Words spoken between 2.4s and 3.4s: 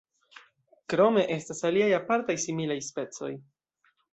similaj specoj.